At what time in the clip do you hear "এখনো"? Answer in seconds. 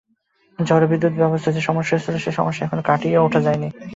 2.65-2.83